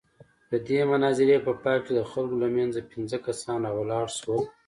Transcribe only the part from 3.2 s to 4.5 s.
کسان راولاړ سول.